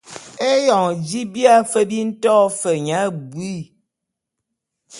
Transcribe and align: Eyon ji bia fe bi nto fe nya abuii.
Eyon 0.51 0.89
ji 1.07 1.21
bia 1.33 1.55
fe 1.71 1.81
bi 1.89 1.99
nto 2.09 2.35
fe 2.59 2.71
nya 2.85 2.97
abuii. 3.07 3.63